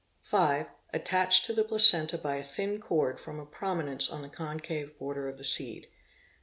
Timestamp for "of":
5.29-5.37